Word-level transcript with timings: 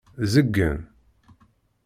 Zeggen. 0.33 0.77